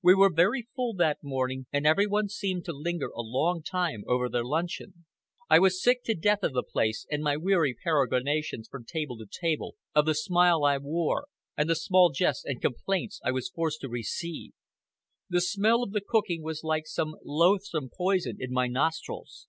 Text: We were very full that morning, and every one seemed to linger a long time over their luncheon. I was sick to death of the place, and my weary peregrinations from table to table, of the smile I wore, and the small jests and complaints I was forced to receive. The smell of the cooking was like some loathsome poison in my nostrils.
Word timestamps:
We 0.00 0.14
were 0.14 0.30
very 0.32 0.68
full 0.76 0.94
that 0.94 1.24
morning, 1.24 1.66
and 1.72 1.84
every 1.88 2.06
one 2.06 2.28
seemed 2.28 2.64
to 2.66 2.72
linger 2.72 3.08
a 3.08 3.20
long 3.20 3.64
time 3.64 4.04
over 4.06 4.28
their 4.28 4.44
luncheon. 4.44 5.06
I 5.50 5.58
was 5.58 5.82
sick 5.82 6.04
to 6.04 6.14
death 6.14 6.44
of 6.44 6.52
the 6.52 6.62
place, 6.62 7.04
and 7.10 7.20
my 7.20 7.36
weary 7.36 7.74
peregrinations 7.74 8.68
from 8.68 8.84
table 8.84 9.16
to 9.18 9.26
table, 9.28 9.74
of 9.92 10.06
the 10.06 10.14
smile 10.14 10.62
I 10.62 10.78
wore, 10.78 11.26
and 11.56 11.68
the 11.68 11.74
small 11.74 12.10
jests 12.10 12.44
and 12.44 12.62
complaints 12.62 13.20
I 13.24 13.32
was 13.32 13.50
forced 13.50 13.80
to 13.80 13.88
receive. 13.88 14.52
The 15.28 15.40
smell 15.40 15.82
of 15.82 15.90
the 15.90 16.00
cooking 16.00 16.44
was 16.44 16.62
like 16.62 16.86
some 16.86 17.16
loathsome 17.24 17.90
poison 17.92 18.36
in 18.38 18.52
my 18.52 18.68
nostrils. 18.68 19.48